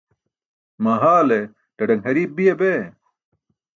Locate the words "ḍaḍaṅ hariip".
1.77-2.31